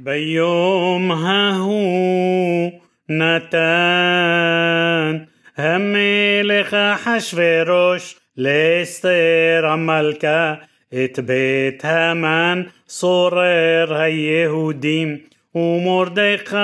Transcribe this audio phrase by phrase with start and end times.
[0.00, 2.70] ביום ההוא
[3.08, 3.72] נתן
[5.56, 10.54] המלך אחשורוש לאסתר המלכה
[10.94, 15.18] את בית המן שורר היהודים
[15.54, 16.56] ומרדכי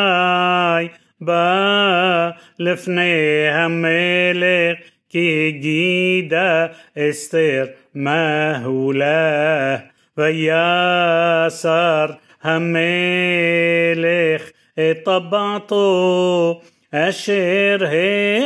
[1.20, 6.66] בא לפני המלך כי הגידה
[6.98, 9.76] אסתר מהו לה
[10.16, 12.06] ויסר
[12.42, 12.82] המלך
[14.74, 16.60] את טבעתו
[16.92, 17.77] אשר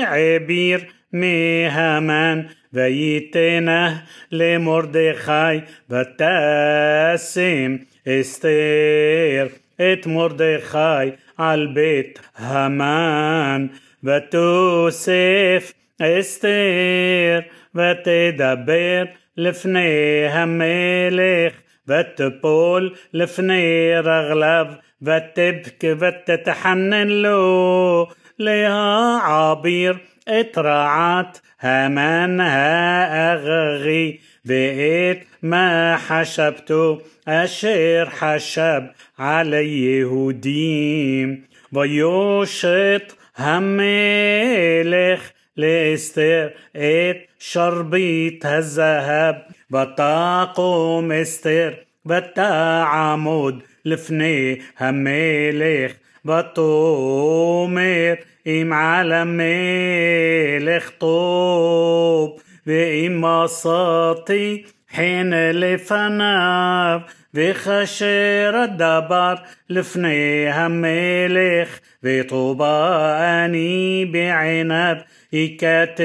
[0.07, 0.81] העביר
[1.13, 2.41] מהמן
[2.73, 3.99] ויתנה
[4.33, 5.57] למרדכי
[5.91, 7.77] ותשם
[8.09, 9.47] אסתר
[9.77, 13.67] את מרדכי על בית המן
[14.05, 15.73] ותוסף
[16.03, 17.41] אסתר
[17.75, 19.05] ותדבר
[19.37, 21.53] לפני המלך
[21.89, 24.67] ותפול לפני רגליו
[25.03, 28.07] ותבכה ותתחנן לו
[28.39, 29.95] להעביר
[30.29, 38.81] את רעת המן האגגי ואת מה חשבתו אשר חשב
[39.19, 41.41] על היהודים
[41.73, 49.35] ויושת המלך לאסתר את שרביט הזהב
[49.73, 51.71] ותקום אסתר
[52.07, 55.93] ותעמוד לפני המלך
[56.25, 58.15] ותאמר
[58.47, 64.63] אם על המלך טוב ואם מסרתי
[64.97, 67.01] חן לפניו
[67.35, 69.35] וכאשר הדבר
[69.71, 74.97] לפני המלך וטובה אני בעיניו
[75.33, 76.03] ייכתב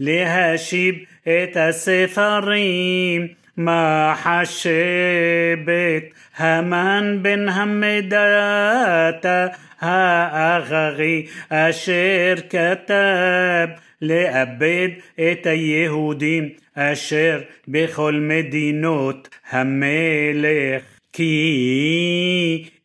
[0.00, 6.02] להשיב את הספרים מה חשבת
[6.36, 9.26] המן בן המדת
[9.80, 13.68] האגגי אשר כתב
[14.02, 14.88] לאבד
[15.20, 21.54] את היהודים אשר בכל מדינות המלך כי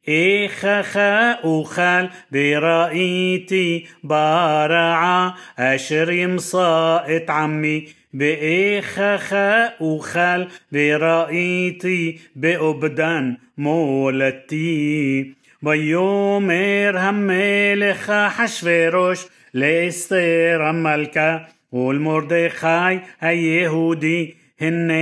[0.09, 15.33] إخخاء خان برأيتي بارعة أشرم صائت عمي بإخخاء وخال برأيتي بأبدان مولتي.
[15.63, 19.19] بيومر هم ملخ حشفيروش
[19.55, 24.94] لاستر الملكة والمردخاي اليهودي הנה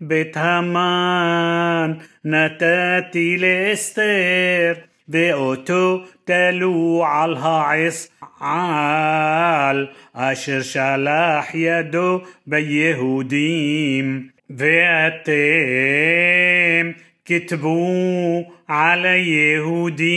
[0.00, 1.92] בית המן
[2.24, 4.72] נתתי לאסתר
[5.08, 8.08] ואותו תלו על העץ
[8.40, 15.32] על אשר שלח ידו ביהודים ואתם
[17.24, 20.14] כתבו על היהודים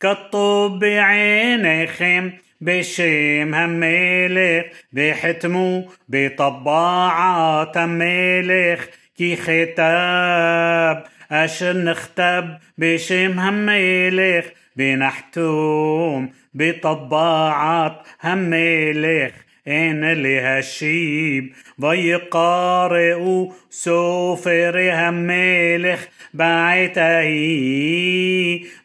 [0.00, 2.28] כטוב בעיניכם
[2.65, 8.85] بشيم هميلخ بحتمو بطباعة تميلخ
[9.17, 19.33] كي ختاب أشر نختب بشيم هميلخ بنحتوم بطباعة هميلخ
[19.67, 27.43] أنا لهشيب ضي قارئ سوفر هميلخ بعتهي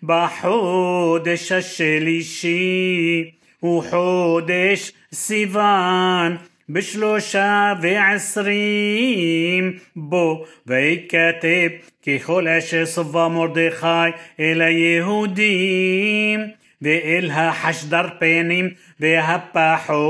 [0.03, 1.83] بحود الشش
[2.41, 3.38] شيب.
[3.58, 6.38] השלישי וחודש סיוון
[6.70, 11.70] בשלושה ועשרים בו ויכתב
[12.08, 16.40] ככל אשר סבה מרדכי אל היהודים
[16.82, 20.02] ואל החשדרפנים והפחות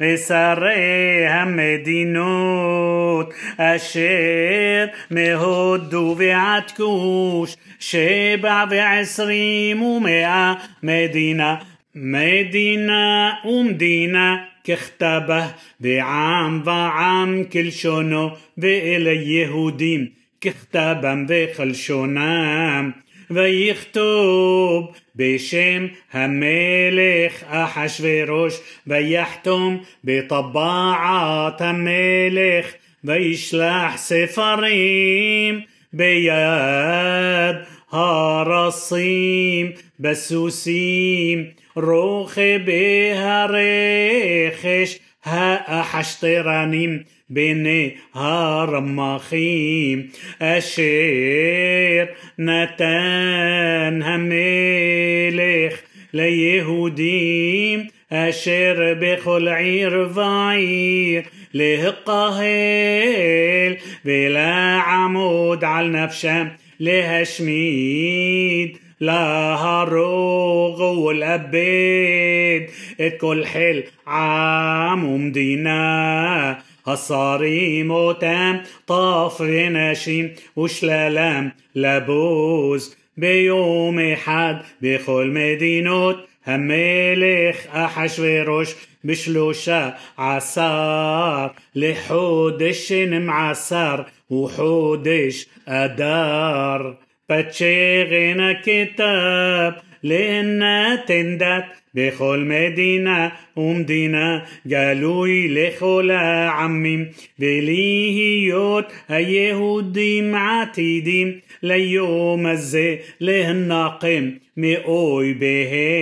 [0.00, 11.56] ושרי המדינות אשר מהודו ועד כוש שבע ועשרים ומאה מדינה
[11.94, 15.48] מדינה ומדינה ככתבה
[15.80, 20.06] ועם ועם כלשונו ואל היהודים
[20.40, 22.90] ככתבם וכלשונם
[23.30, 32.72] ויכתוב בשם המלך אחשורוש ויחתום בטבעת המלך
[33.04, 35.60] וישלח ספרים
[35.92, 37.56] ביד
[37.90, 41.44] הרסים בסוסים
[41.77, 52.09] روخي بها ريخش ها أحشترانيم بني هرمخيم أشير
[52.39, 55.81] نتان هميلخ
[56.13, 66.47] ليهوديم أشير بخل عير فعير له قهيل بلا عمود على نفشه
[66.79, 68.77] لهشميد.
[69.00, 72.60] להרוג ולאבד
[73.06, 76.54] את כל חיל עם ומדינה
[76.88, 80.28] الصاريم אותם طاف ונשים
[80.58, 88.74] ושללם לבוז ביום אחד בכל מדינות המלך אחשורוש
[89.04, 93.96] בשלושה עשר לחודש שנים עשר
[94.30, 96.92] וחודש אדר.
[97.30, 99.70] פתשגן הכתב
[100.02, 107.04] לנתן דת בכל מדינה ומדינה גלוי לכל העמים
[107.38, 115.96] ולהיות היהודים עתידים ליום הזה להנקם מאויביהם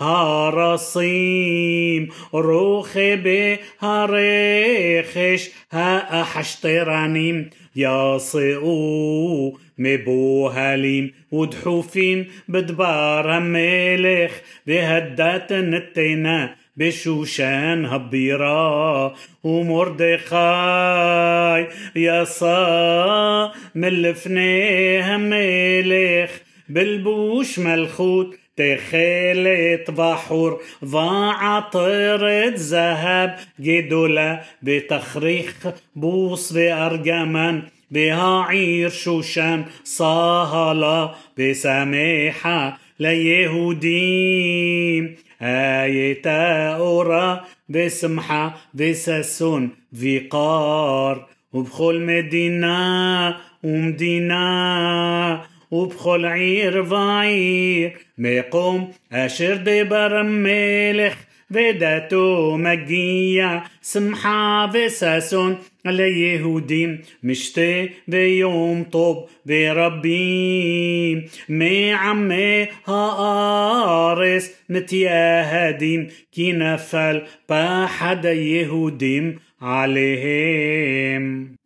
[0.00, 1.06] הרסים
[2.30, 7.44] רוכבי הרכש האחשטרנים
[7.76, 14.32] יסעו מבוהלים ודחופים בדבר המלך
[14.66, 16.46] והדת נתנה
[16.76, 19.08] בשושן הבירה
[19.44, 20.36] ומרדכי
[21.96, 26.30] יסע מלפני המלך
[26.68, 42.79] בלבוש מלכות تخيلت بحور ضاعطرة ذهب جدولة بتخريخ بوص بأرجمان بها عير شوشان صهلا بسماحة
[42.99, 44.35] ليهوديم.
[45.41, 46.27] آية
[46.75, 49.69] أورا بسمحة بسسون
[49.99, 51.27] فيقار.
[51.53, 57.88] وبخل مدينة ومدينة ובכל עיר ועיר
[58.18, 61.14] מקום אשר דבר המלך
[61.50, 65.54] ודתו מגיע שמחה וששון
[65.84, 67.60] ליהודים משתה
[68.08, 81.56] ביום טוב ורבים מעמי הארץ מתייהדים כי נפל פחד היהודים עליהם